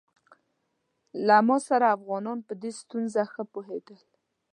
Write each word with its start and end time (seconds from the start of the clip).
له 1.25 1.37
ما 1.47 1.57
سره 1.67 1.93
افغانان 1.97 2.37
په 2.47 2.53
دې 2.61 2.71
ستونزه 2.81 3.21
ښه 3.33 3.43
پوهېدل. 3.53 3.99